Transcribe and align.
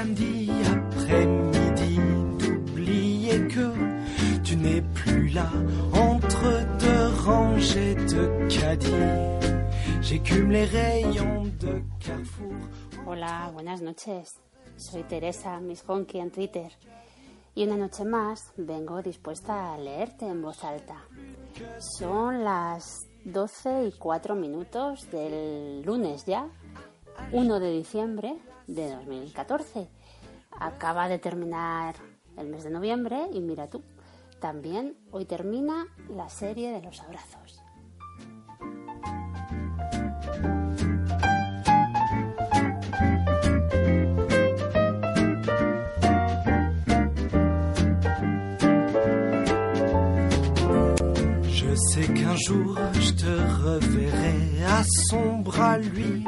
samedis 0.00 0.50
après-midi, 0.64 1.98
d'oublier 2.38 3.48
que 3.48 3.68
tu 4.42 4.56
n'es 4.56 4.82
plus 4.94 5.28
là 5.28 5.50
entre 5.92 6.42
deux 6.78 7.06
rangées 7.26 7.94
de 7.94 8.48
caddies. 8.48 9.60
J'écume 10.00 10.52
les 10.52 10.64
rayons 10.64 11.44
de 11.60 11.82
Carrefour. 11.98 12.54
Hola, 13.06 13.50
buenas 13.52 13.82
noches. 13.82 14.38
Soy 14.78 15.02
Teresa, 15.02 15.60
Miss 15.60 15.84
Honky 15.86 16.18
en 16.18 16.30
Twitter. 16.30 16.70
Y 17.54 17.64
una 17.64 17.76
noche 17.76 18.04
más 18.04 18.52
vengo 18.56 19.02
dispuesta 19.02 19.74
a 19.74 19.78
leerte 19.78 20.24
en 20.24 20.40
voz 20.40 20.64
alta. 20.64 20.96
Son 21.78 22.42
las 22.42 23.06
12 23.26 23.88
y 23.88 23.92
4 23.92 24.34
minutos 24.34 25.10
del 25.10 25.82
lunes 25.82 26.24
ya, 26.24 26.48
1 27.32 27.60
de 27.60 27.70
diciembre 27.72 28.38
de 28.66 28.90
2014. 28.90 29.88
Acaba 30.52 31.08
de 31.08 31.18
terminar 31.18 31.94
el 32.36 32.48
mes 32.48 32.64
de 32.64 32.70
noviembre 32.70 33.26
y 33.32 33.40
mira 33.40 33.68
tú, 33.68 33.82
también 34.40 34.96
hoy 35.10 35.24
termina 35.26 35.86
la 36.08 36.28
serie 36.28 36.72
de 36.72 36.82
los 36.82 37.00
abrazos. 37.00 37.59
Sais 51.74 52.06
qu'un 52.06 52.36
jour 52.36 52.76
je 52.94 53.12
te 53.12 53.32
reverrai 53.64 54.64
à 54.64 54.82
son 55.08 55.38
bras, 55.38 55.78
lui, 55.78 56.24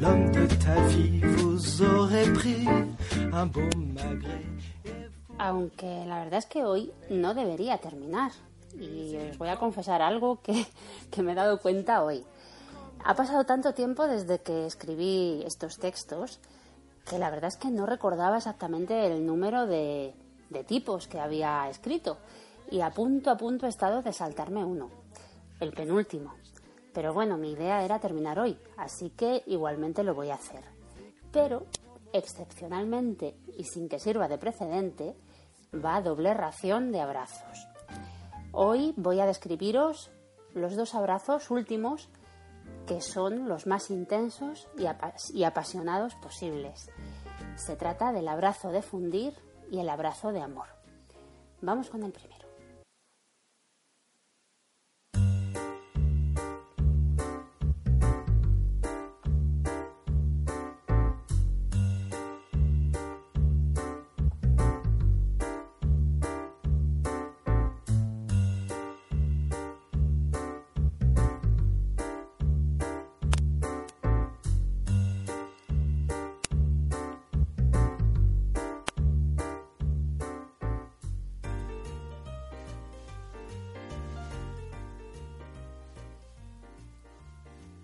l'homme 0.00 0.30
de 0.32 0.46
ta 0.46 0.80
vie, 0.88 1.20
vous 1.20 1.82
aurez 1.82 2.32
pris 2.32 2.66
un 3.32 3.46
beau. 3.46 3.68
Aunque 5.38 6.04
la 6.06 6.24
verdad 6.24 6.38
es 6.38 6.46
que 6.46 6.64
hoy 6.64 6.92
no 7.08 7.34
debería 7.34 7.78
terminar. 7.78 8.32
Y 8.78 9.16
os 9.16 9.38
voy 9.38 9.48
a 9.48 9.56
confesar 9.56 10.02
algo 10.02 10.40
que, 10.42 10.66
que 11.10 11.22
me 11.22 11.32
he 11.32 11.34
dado 11.34 11.60
cuenta 11.60 12.02
hoy. 12.04 12.24
Ha 13.04 13.14
pasado 13.14 13.44
tanto 13.44 13.72
tiempo 13.72 14.06
desde 14.06 14.40
que 14.40 14.66
escribí 14.66 15.42
estos 15.46 15.78
textos 15.78 16.38
que 17.08 17.18
la 17.18 17.30
verdad 17.30 17.48
es 17.48 17.56
que 17.56 17.70
no 17.70 17.86
recordaba 17.86 18.36
exactamente 18.36 19.06
el 19.06 19.26
número 19.26 19.66
de, 19.66 20.14
de 20.50 20.64
tipos 20.64 21.08
que 21.08 21.18
había 21.18 21.68
escrito 21.70 22.18
y 22.70 22.80
a 22.80 22.90
punto 22.90 23.30
a 23.30 23.36
punto 23.36 23.66
he 23.66 23.68
estado 23.68 24.02
de 24.02 24.12
saltarme 24.12 24.64
uno, 24.64 24.90
el 25.58 25.72
penúltimo. 25.72 26.34
Pero 26.92 27.12
bueno, 27.12 27.36
mi 27.36 27.52
idea 27.52 27.84
era 27.84 27.98
terminar 27.98 28.38
hoy, 28.38 28.58
así 28.76 29.10
que 29.10 29.42
igualmente 29.46 30.02
lo 30.02 30.14
voy 30.14 30.30
a 30.30 30.34
hacer. 30.34 30.62
Pero, 31.32 31.66
excepcionalmente 32.12 33.36
y 33.56 33.64
sin 33.64 33.88
que 33.88 33.98
sirva 33.98 34.28
de 34.28 34.38
precedente, 34.38 35.16
va 35.72 35.96
a 35.96 36.02
doble 36.02 36.34
ración 36.34 36.90
de 36.90 37.00
abrazos. 37.00 37.66
Hoy 38.52 38.92
voy 38.96 39.20
a 39.20 39.26
describiros 39.26 40.10
los 40.54 40.74
dos 40.76 40.94
abrazos 40.94 41.50
últimos 41.50 42.08
que 42.86 43.00
son 43.00 43.48
los 43.48 43.66
más 43.66 43.90
intensos 43.90 44.68
y, 44.76 44.86
y 45.36 45.44
apasionados 45.44 46.16
posibles. 46.16 46.90
Se 47.54 47.76
trata 47.76 48.12
del 48.12 48.26
abrazo 48.26 48.70
de 48.70 48.82
fundir 48.82 49.34
y 49.70 49.78
el 49.78 49.88
abrazo 49.88 50.32
de 50.32 50.40
amor. 50.40 50.66
Vamos 51.60 51.90
con 51.90 52.02
el 52.02 52.12
primero. 52.12 52.39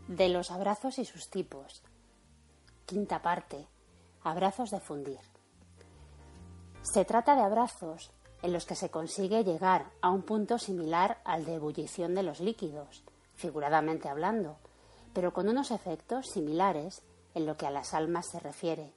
De 0.08 0.28
los 0.28 0.50
abrazos 0.50 0.98
y 0.98 1.04
sus 1.04 1.28
tipos. 1.28 1.82
Quinta 2.86 3.22
parte. 3.22 3.66
Abrazos 4.22 4.70
de 4.70 4.80
fundir. 4.80 5.20
Se 6.82 7.04
trata 7.04 7.34
de 7.34 7.42
abrazos 7.42 8.12
en 8.42 8.52
los 8.52 8.66
que 8.66 8.76
se 8.76 8.90
consigue 8.90 9.42
llegar 9.42 9.90
a 10.00 10.10
un 10.10 10.22
punto 10.22 10.58
similar 10.58 11.20
al 11.24 11.44
de 11.44 11.54
ebullición 11.54 12.14
de 12.14 12.22
los 12.22 12.40
líquidos, 12.40 13.02
figuradamente 13.34 14.08
hablando, 14.08 14.58
pero 15.12 15.32
con 15.32 15.48
unos 15.48 15.70
efectos 15.70 16.26
similares 16.26 17.02
en 17.34 17.46
lo 17.46 17.56
que 17.56 17.66
a 17.66 17.70
las 17.70 17.92
almas 17.92 18.26
se 18.30 18.38
refiere. 18.38 18.92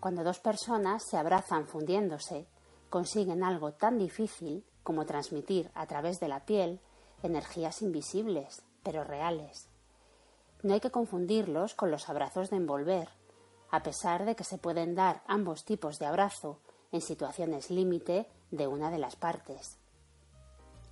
Cuando 0.00 0.24
dos 0.24 0.40
personas 0.40 1.04
se 1.08 1.16
abrazan 1.16 1.66
fundiéndose, 1.66 2.46
consiguen 2.90 3.44
algo 3.44 3.72
tan 3.72 3.98
difícil 3.98 4.64
como 4.82 5.06
transmitir 5.06 5.70
a 5.74 5.86
través 5.86 6.18
de 6.20 6.28
la 6.28 6.44
piel 6.44 6.80
energías 7.22 7.80
invisibles, 7.82 8.62
pero 8.82 9.04
reales. 9.04 9.68
No 10.64 10.72
hay 10.72 10.80
que 10.80 10.90
confundirlos 10.90 11.74
con 11.74 11.90
los 11.90 12.08
abrazos 12.08 12.48
de 12.48 12.56
envolver, 12.56 13.10
a 13.70 13.82
pesar 13.82 14.24
de 14.24 14.34
que 14.34 14.44
se 14.44 14.56
pueden 14.56 14.94
dar 14.94 15.22
ambos 15.26 15.66
tipos 15.66 15.98
de 15.98 16.06
abrazo 16.06 16.58
en 16.90 17.02
situaciones 17.02 17.70
límite 17.70 18.26
de 18.50 18.66
una 18.66 18.90
de 18.90 18.96
las 18.96 19.14
partes. 19.14 19.76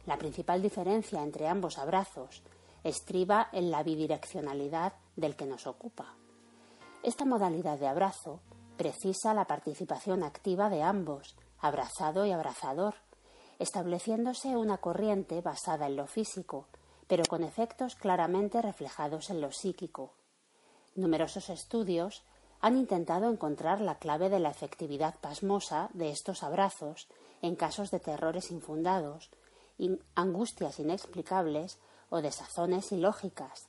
La 0.05 0.19
principal 0.19 0.60
diferencia 0.60 1.22
entre 1.22 1.49
ambos 1.49 1.78
abrazos 1.78 2.43
estriba 2.84 3.49
en 3.50 3.71
la 3.71 3.83
bidireccionalidad 3.83 4.93
del 5.16 5.37
que 5.37 5.47
nos 5.47 5.66
ocupa. 5.66 6.16
Esta 7.03 7.25
modalidad 7.25 7.78
de 7.78 7.89
abrazo 7.89 8.41
precisa 8.77 9.33
la 9.33 9.47
participación 9.47 10.22
activa 10.22 10.68
de 10.68 10.83
ambos, 10.83 11.34
abrazado 11.59 12.27
y 12.27 12.33
abrazador, 12.33 12.97
estableciéndose 13.59 14.54
una 14.54 14.77
corriente 14.77 15.41
basada 15.41 15.86
en 15.86 15.97
lo 15.97 16.07
físico, 16.07 16.66
pero 17.12 17.26
con 17.26 17.44
efectos 17.44 17.94
claramente 17.94 18.62
reflejados 18.62 19.28
en 19.28 19.42
lo 19.42 19.53
psíquico. 19.53 20.14
Numerosos 20.94 21.50
estudios 21.50 22.22
han 22.62 22.74
intentado 22.74 23.30
encontrar 23.30 23.82
la 23.82 23.97
clave 23.97 24.30
de 24.30 24.38
la 24.38 24.48
efectividad 24.48 25.16
pasmosa 25.20 25.91
de 25.92 26.09
estos 26.09 26.42
abrazos 26.42 27.09
en 27.42 27.54
casos 27.54 27.91
de 27.91 28.00
terrores 28.00 28.50
infundados, 28.50 29.28
angustias 30.14 30.78
inexplicables 30.78 31.78
o 32.09 32.22
desazones 32.22 32.92
ilógicas, 32.92 33.68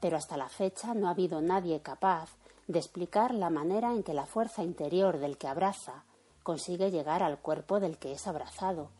pero 0.00 0.16
hasta 0.16 0.36
la 0.36 0.48
fecha 0.48 0.92
no 0.92 1.06
ha 1.06 1.12
habido 1.12 1.40
nadie 1.40 1.82
capaz 1.82 2.30
de 2.66 2.80
explicar 2.80 3.34
la 3.34 3.50
manera 3.50 3.92
en 3.92 4.02
que 4.02 4.14
la 4.14 4.26
fuerza 4.26 4.64
interior 4.64 5.18
del 5.18 5.38
que 5.38 5.46
abraza 5.46 6.02
consigue 6.42 6.90
llegar 6.90 7.22
al 7.22 7.38
cuerpo 7.38 7.78
del 7.78 7.98
que 7.98 8.10
es 8.10 8.26
abrazado, 8.26 8.90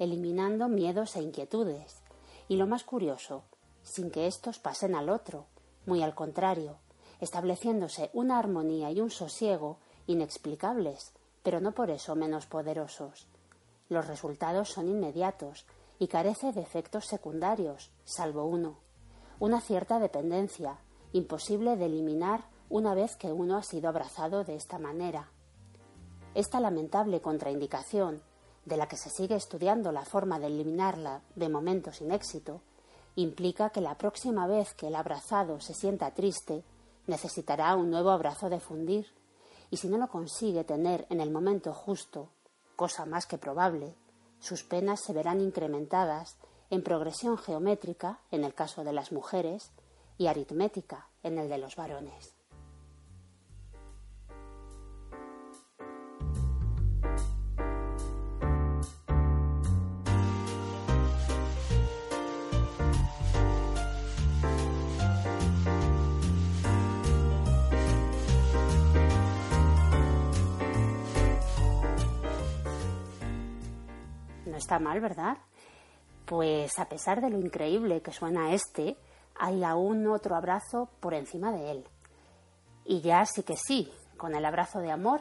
eliminando 0.00 0.66
miedos 0.66 1.14
e 1.14 1.22
inquietudes, 1.22 2.02
y 2.48 2.56
lo 2.56 2.66
más 2.66 2.84
curioso, 2.84 3.44
sin 3.82 4.10
que 4.10 4.26
éstos 4.26 4.58
pasen 4.58 4.94
al 4.94 5.08
otro, 5.08 5.46
muy 5.86 6.02
al 6.02 6.14
contrario, 6.14 6.78
estableciéndose 7.20 8.10
una 8.12 8.38
armonía 8.38 8.90
y 8.90 9.00
un 9.00 9.10
sosiego 9.10 9.78
inexplicables 10.06 11.12
pero 11.48 11.60
no 11.60 11.72
por 11.72 11.90
eso 11.90 12.14
menos 12.14 12.44
poderosos. 12.44 13.26
Los 13.88 14.06
resultados 14.06 14.68
son 14.68 14.86
inmediatos 14.86 15.64
y 15.98 16.08
carece 16.08 16.52
de 16.52 16.60
efectos 16.60 17.06
secundarios, 17.06 17.90
salvo 18.04 18.44
uno, 18.44 18.76
una 19.38 19.62
cierta 19.62 19.98
dependencia, 19.98 20.76
imposible 21.12 21.76
de 21.76 21.86
eliminar 21.86 22.44
una 22.68 22.94
vez 22.94 23.16
que 23.16 23.32
uno 23.32 23.56
ha 23.56 23.62
sido 23.62 23.88
abrazado 23.88 24.44
de 24.44 24.56
esta 24.56 24.78
manera. 24.78 25.30
Esta 26.34 26.60
lamentable 26.60 27.22
contraindicación, 27.22 28.20
de 28.68 28.76
la 28.76 28.86
que 28.86 28.96
se 28.96 29.10
sigue 29.10 29.34
estudiando 29.34 29.90
la 29.90 30.04
forma 30.04 30.38
de 30.38 30.46
eliminarla 30.46 31.22
de 31.34 31.48
momento 31.48 31.90
sin 31.90 32.12
éxito, 32.12 32.60
implica 33.16 33.70
que 33.70 33.80
la 33.80 33.96
próxima 33.96 34.46
vez 34.46 34.74
que 34.74 34.88
el 34.88 34.94
abrazado 34.94 35.58
se 35.60 35.74
sienta 35.74 36.12
triste, 36.12 36.62
necesitará 37.06 37.74
un 37.74 37.90
nuevo 37.90 38.10
abrazo 38.10 38.48
de 38.48 38.60
fundir, 38.60 39.06
y 39.70 39.78
si 39.78 39.88
no 39.88 39.98
lo 39.98 40.08
consigue 40.08 40.64
tener 40.64 41.06
en 41.10 41.20
el 41.20 41.30
momento 41.30 41.72
justo, 41.72 42.28
cosa 42.76 43.06
más 43.06 43.26
que 43.26 43.38
probable, 43.38 43.94
sus 44.38 44.62
penas 44.62 45.00
se 45.00 45.12
verán 45.12 45.40
incrementadas 45.40 46.36
en 46.70 46.82
progresión 46.82 47.38
geométrica 47.38 48.20
en 48.30 48.44
el 48.44 48.54
caso 48.54 48.84
de 48.84 48.92
las 48.92 49.10
mujeres 49.10 49.72
y 50.16 50.26
aritmética 50.26 51.08
en 51.22 51.38
el 51.38 51.48
de 51.48 51.58
los 51.58 51.74
varones. 51.74 52.37
Está 74.58 74.78
mal, 74.78 75.00
¿verdad? 75.00 75.38
Pues 76.26 76.78
a 76.78 76.88
pesar 76.88 77.20
de 77.20 77.30
lo 77.30 77.38
increíble 77.38 78.02
que 78.02 78.12
suena 78.12 78.52
este, 78.52 78.96
hay 79.34 79.64
aún 79.64 80.06
otro 80.06 80.36
abrazo 80.36 80.90
por 81.00 81.14
encima 81.14 81.52
de 81.52 81.70
él. 81.70 81.84
Y 82.84 83.00
ya 83.00 83.24
sí 83.24 83.42
que 83.42 83.56
sí, 83.56 83.92
con 84.16 84.34
el 84.34 84.44
abrazo 84.44 84.80
de 84.80 84.90
amor, 84.90 85.20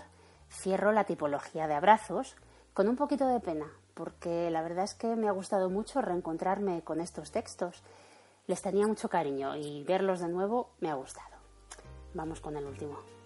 cierro 0.49 0.91
la 0.91 1.05
tipología 1.05 1.67
de 1.67 1.75
abrazos 1.75 2.35
con 2.73 2.87
un 2.87 2.95
poquito 2.95 3.27
de 3.27 3.39
pena, 3.39 3.71
porque 3.93 4.49
la 4.51 4.61
verdad 4.61 4.83
es 4.85 4.93
que 4.93 5.15
me 5.15 5.27
ha 5.27 5.31
gustado 5.31 5.69
mucho 5.69 6.01
reencontrarme 6.01 6.83
con 6.83 7.01
estos 7.01 7.31
textos. 7.31 7.83
Les 8.45 8.61
tenía 8.61 8.87
mucho 8.87 9.09
cariño 9.09 9.55
y 9.55 9.83
verlos 9.83 10.19
de 10.19 10.29
nuevo 10.29 10.69
me 10.79 10.89
ha 10.89 10.95
gustado. 10.95 11.37
Vamos 12.13 12.39
con 12.39 12.55
el 12.55 12.65
último. 12.65 13.16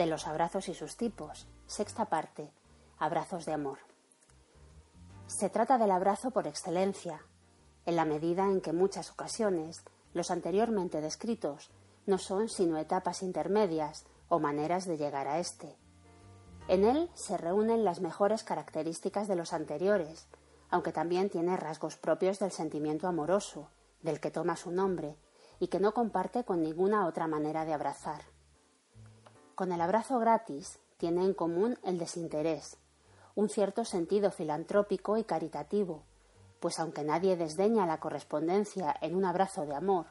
De 0.00 0.06
los 0.06 0.26
abrazos 0.26 0.70
y 0.70 0.74
sus 0.74 0.96
tipos. 0.96 1.46
Sexta 1.66 2.06
parte. 2.06 2.50
Abrazos 2.98 3.44
de 3.44 3.52
amor. 3.52 3.80
Se 5.26 5.50
trata 5.50 5.76
del 5.76 5.90
abrazo 5.90 6.30
por 6.30 6.46
excelencia, 6.46 7.20
en 7.84 7.96
la 7.96 8.06
medida 8.06 8.46
en 8.46 8.62
que 8.62 8.72
muchas 8.72 9.10
ocasiones 9.10 9.84
los 10.14 10.30
anteriormente 10.30 11.02
descritos 11.02 11.70
no 12.06 12.16
son 12.16 12.48
sino 12.48 12.78
etapas 12.78 13.22
intermedias 13.22 14.06
o 14.30 14.38
maneras 14.38 14.86
de 14.86 14.96
llegar 14.96 15.28
a 15.28 15.38
éste. 15.38 15.76
En 16.66 16.84
él 16.84 17.10
se 17.12 17.36
reúnen 17.36 17.84
las 17.84 18.00
mejores 18.00 18.42
características 18.42 19.28
de 19.28 19.36
los 19.36 19.52
anteriores, 19.52 20.28
aunque 20.70 20.92
también 20.92 21.28
tiene 21.28 21.58
rasgos 21.58 21.98
propios 21.98 22.38
del 22.38 22.52
sentimiento 22.52 23.06
amoroso, 23.06 23.68
del 24.00 24.18
que 24.18 24.30
toma 24.30 24.56
su 24.56 24.70
nombre, 24.70 25.18
y 25.58 25.68
que 25.68 25.78
no 25.78 25.92
comparte 25.92 26.44
con 26.44 26.62
ninguna 26.62 27.06
otra 27.06 27.26
manera 27.26 27.66
de 27.66 27.74
abrazar. 27.74 28.22
Con 29.60 29.72
el 29.72 29.82
abrazo 29.82 30.18
gratis 30.18 30.78
tiene 30.96 31.22
en 31.22 31.34
común 31.34 31.78
el 31.82 31.98
desinterés, 31.98 32.78
un 33.34 33.50
cierto 33.50 33.84
sentido 33.84 34.30
filantrópico 34.30 35.18
y 35.18 35.24
caritativo, 35.24 36.02
pues 36.60 36.80
aunque 36.80 37.04
nadie 37.04 37.36
desdeña 37.36 37.84
la 37.84 38.00
correspondencia 38.00 38.96
en 39.02 39.14
un 39.14 39.26
abrazo 39.26 39.66
de 39.66 39.74
amor, 39.74 40.06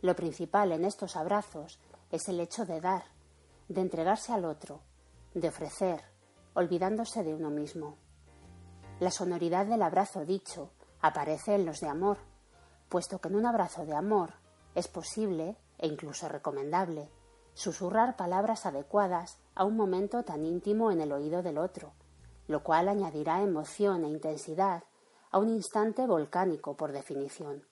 lo 0.00 0.14
principal 0.14 0.70
en 0.70 0.84
estos 0.84 1.16
abrazos 1.16 1.80
es 2.12 2.28
el 2.28 2.38
hecho 2.38 2.66
de 2.66 2.80
dar, 2.80 3.02
de 3.68 3.80
entregarse 3.80 4.32
al 4.32 4.44
otro, 4.44 4.78
de 5.34 5.48
ofrecer, 5.48 6.00
olvidándose 6.54 7.24
de 7.24 7.34
uno 7.34 7.50
mismo. 7.50 7.96
La 9.00 9.10
sonoridad 9.10 9.66
del 9.66 9.82
abrazo 9.82 10.24
dicho 10.24 10.70
aparece 11.00 11.56
en 11.56 11.66
los 11.66 11.80
de 11.80 11.88
amor, 11.88 12.18
puesto 12.88 13.20
que 13.20 13.26
en 13.26 13.34
un 13.34 13.46
abrazo 13.46 13.84
de 13.86 13.96
amor 13.96 14.34
es 14.76 14.86
posible 14.86 15.56
e 15.78 15.88
incluso 15.88 16.28
recomendable 16.28 17.10
susurrar 17.54 18.16
palabras 18.16 18.66
adecuadas 18.66 19.38
a 19.54 19.64
un 19.64 19.76
momento 19.76 20.24
tan 20.24 20.44
íntimo 20.44 20.90
en 20.90 21.00
el 21.00 21.12
oído 21.12 21.42
del 21.42 21.58
otro, 21.58 21.92
lo 22.46 22.62
cual 22.62 22.88
añadirá 22.88 23.42
emoción 23.42 24.04
e 24.04 24.08
intensidad 24.08 24.84
a 25.30 25.38
un 25.38 25.48
instante 25.48 26.06
volcánico 26.06 26.76
por 26.76 26.92
definición. 26.92 27.64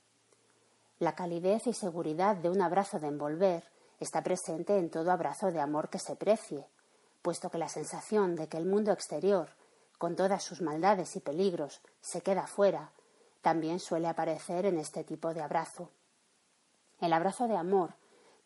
La 0.99 1.15
calidez 1.15 1.67
y 1.67 1.73
seguridad 1.73 2.37
de 2.37 2.49
un 2.49 2.63
abrazo 2.63 3.01
de 3.01 3.09
envolver 3.09 3.65
está 3.99 4.23
presente 4.23 4.79
en 4.79 4.91
todo 4.91 5.11
abrazo 5.11 5.51
de 5.51 5.61
amor 5.61 5.89
que 5.89 5.99
se 5.99 6.17
precie, 6.17 6.69
puesto 7.23 7.51
que 7.51 7.59
la 7.59 7.69
sensación 7.69 8.37
de 8.37 8.49
que 8.49 8.57
el 8.57 8.67
mundo 8.67 8.93
exterior, 8.93 9.51
con 9.99 10.17
todas 10.17 10.43
sus 10.43 10.61
maldades 10.61 11.15
y 11.17 11.21
peligros, 11.21 11.81
se 12.01 12.21
queda 12.21 12.47
fuera, 12.47 12.93
también 13.43 13.81
suele 13.81 14.09
aparecer 14.09 14.67
en 14.67 14.79
este 14.79 15.05
tipo 15.05 15.35
de 15.35 15.43
abrazo. 15.43 15.91
El 17.01 17.13
abrazo 17.13 17.49
de 17.49 17.57
amor 17.57 17.95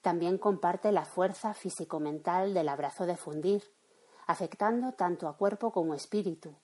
también 0.06 0.38
comparte 0.38 0.93
la 0.93 1.05
fuerza 1.05 1.53
físico-mental 1.53 2.55
del 2.55 2.69
abrazo 2.69 3.06
de 3.06 3.17
fundir, 3.17 3.64
afectando 4.29 4.93
tanto 4.93 5.26
a 5.26 5.37
cuerpo 5.37 5.73
como 5.73 5.94
espíritu, 5.94 6.55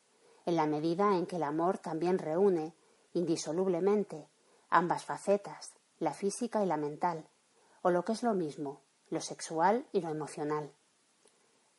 en 0.46 0.54
la 0.54 0.68
medida 0.68 1.16
en 1.16 1.26
que 1.26 1.34
el 1.34 1.42
amor 1.42 1.78
también 1.78 2.18
reúne, 2.18 2.76
indisolublemente, 3.14 4.28
ambas 4.70 5.04
facetas, 5.04 5.72
la 5.98 6.14
física 6.14 6.62
y 6.62 6.66
la 6.66 6.76
mental, 6.76 7.26
o 7.82 7.90
lo 7.90 8.04
que 8.04 8.12
es 8.12 8.22
lo 8.22 8.32
mismo, 8.32 8.80
lo 9.10 9.20
sexual 9.20 9.88
y 9.90 10.02
lo 10.02 10.10
emocional. 10.10 10.70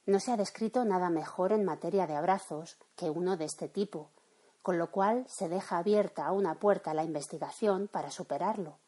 No 0.05 0.19
se 0.19 0.33
ha 0.33 0.35
descrito 0.35 0.83
nada 0.83 1.09
mejor 1.09 1.53
en 1.53 1.63
materia 1.63 2.07
de 2.07 2.17
abrazos 2.17 2.77
que 2.97 3.09
uno 3.09 3.37
de 3.37 3.45
este 3.45 3.69
tipo, 3.69 4.09
con 4.61 4.77
lo 4.77 4.91
cual 4.91 5.23
se 5.29 5.47
deja 5.47 5.77
abierta 5.77 6.29
una 6.33 6.55
puerta 6.55 6.91
a 6.91 6.93
la 6.93 7.05
investigación 7.05 7.87
para 7.87 8.11
superarlo, 8.11 8.79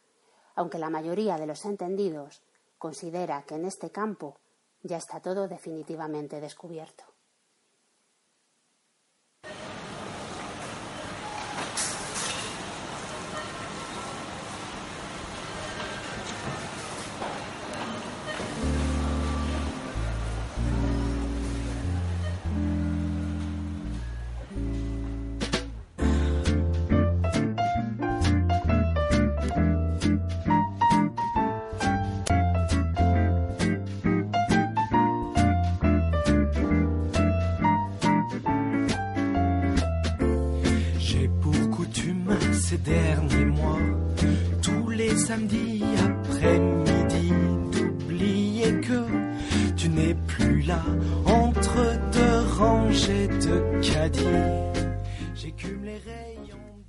aunque 0.55 0.77
la 0.77 0.89
mayoría 0.89 1.37
de 1.37 1.47
los 1.47 1.63
entendidos 1.63 2.43
considera 2.85 3.41
que 3.47 3.55
en 3.55 3.65
este 3.65 3.89
campo 3.89 4.37
ya 4.83 4.97
está 4.97 5.19
todo 5.19 5.47
definitivamente 5.47 6.39
descubierto. 6.39 7.14
Samedis 45.25 45.83
après-midi, 46.09 47.33
que 48.87 49.01
tu 49.75 49.89
n'es 49.89 50.13
plus 50.13 50.61
là 50.61 50.83
entre 51.25 51.77
deux 52.11 52.39
rangées 52.59 53.27
de. 53.27 53.55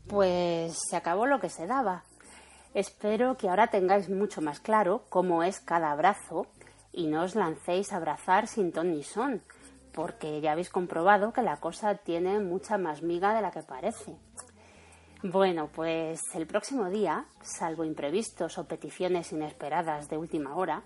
Pues 0.07 0.77
se 0.89 0.97
acabó 0.97 1.27
lo 1.27 1.41
que 1.41 1.49
se 1.49 1.67
daba. 1.67 2.05
Espero 2.75 3.37
que 3.39 3.49
ahora 3.49 3.69
tengáis 3.69 4.09
mucho 4.11 4.43
más 4.43 4.61
claro 4.61 5.05
cómo 5.09 5.43
es 5.43 5.61
cada 5.61 5.91
abrazo 5.91 6.47
y 6.93 7.07
no 7.07 7.23
os 7.23 7.35
lancéis 7.35 7.93
a 7.93 7.97
abrazar 7.97 8.47
sin 8.47 8.71
ton 8.71 8.91
ni 8.93 9.03
son, 9.03 9.41
porque 9.93 10.41
ya 10.43 10.53
habéis 10.53 10.69
comprobado 10.69 11.33
que 11.33 11.43
la 11.43 11.57
cosa 11.57 11.95
tiene 11.95 12.39
mucha 12.39 12.77
más 12.77 13.03
miga 13.03 13.35
de 13.35 13.41
la 13.41 13.51
que 13.51 13.63
parece. 13.63 14.15
Bueno, 15.23 15.69
pues 15.75 16.21
el 16.35 16.47
próximo 16.47 16.91
día, 16.91 17.25
salvo 17.43 17.85
imprevistos 17.85 18.59
o 18.59 18.69
peticiones 18.69 19.33
inesperadas 19.33 20.09
de 20.09 20.19
última 20.19 20.55
hora, 20.57 20.83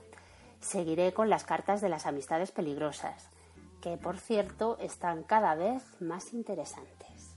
seguiré 0.60 1.12
con 1.12 1.28
las 1.28 1.44
cartas 1.44 1.80
de 1.80 1.88
las 1.88 2.06
amistades 2.06 2.52
peligrosas, 2.52 3.28
que 3.80 3.96
por 3.96 4.18
cierto 4.18 4.78
están 4.78 5.24
cada 5.24 5.54
vez 5.56 5.82
más 6.00 6.32
interesantes. 6.32 7.36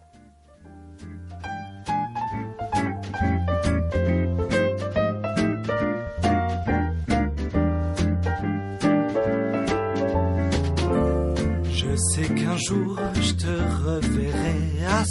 Je 11.72 11.96
sais 11.96 12.28
qu'un 12.28 12.58
jour 12.58 13.00
je 13.22 13.34
te 13.34 13.54
reverrai 13.86 14.86
à 14.86 15.04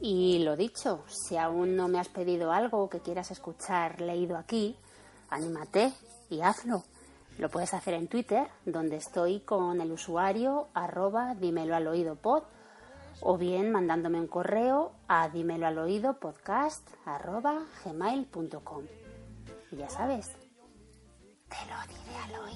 Y 0.00 0.40
lo 0.44 0.56
dicho, 0.56 1.04
si 1.06 1.36
aún 1.36 1.76
no 1.76 1.86
me 1.86 2.00
has 2.00 2.08
pedido 2.08 2.50
algo 2.50 2.88
que 2.88 2.98
quieras 2.98 3.30
escuchar 3.30 4.00
leído 4.00 4.36
aquí, 4.36 4.76
anímate 5.30 5.92
y 6.28 6.40
hazlo. 6.40 6.82
Lo 7.38 7.48
puedes 7.48 7.72
hacer 7.72 7.94
en 7.94 8.08
Twitter, 8.08 8.48
donde 8.64 8.96
estoy 8.96 9.40
con 9.40 9.80
el 9.80 9.92
usuario 9.92 10.66
arroba 10.74 11.36
dímelo 11.36 11.76
al 11.76 11.86
oído 11.86 12.16
pod, 12.16 12.42
o 13.20 13.38
bien 13.38 13.70
mandándome 13.70 14.18
un 14.18 14.26
correo 14.26 14.90
a 15.06 15.28
dímelo 15.28 15.68
al 15.68 15.78
oído 15.78 16.18
podcast 16.18 16.84
arroba 17.04 17.62
gmail.com. 17.84 19.05
Ya 19.76 19.90
sabes, 19.90 20.30
te 21.48 21.56
lo 21.68 21.76
diré 21.86 22.16
al 22.24 22.34
oído. 22.44 22.55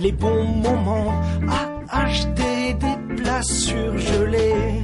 Les 0.00 0.12
bons 0.12 0.44
moments 0.44 1.12
à 1.48 2.04
acheter 2.04 2.74
des 2.74 3.16
places 3.16 3.52
surgelées. 3.66 4.82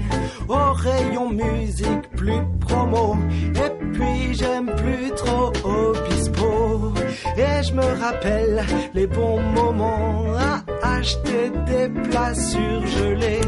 Au 0.48 0.72
rayon 0.72 1.30
musique 1.30 2.10
plus 2.16 2.42
promo 2.60 3.16
et 3.54 3.70
puis 3.92 4.34
j'aime 4.34 4.70
plus 4.76 5.10
trop 5.14 5.52
Obispo. 5.64 6.92
Et 7.36 7.62
je 7.62 7.72
me 7.72 8.00
rappelle 8.00 8.64
les 8.94 9.06
bons 9.06 9.40
moments 9.40 10.24
à 10.36 10.96
acheter 10.96 11.50
des 11.66 11.88
places 12.10 12.50
surgelées. 12.50 13.40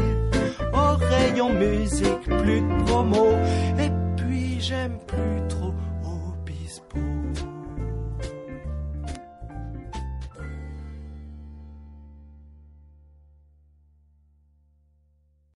Au 0.73 0.95
rayon 1.13 1.49
musique 1.53 2.25
plus 2.25 2.63
promo 2.85 3.27
et 3.79 3.91
puis 4.17 4.59
j'aime 4.59 4.97
plus 5.07 5.44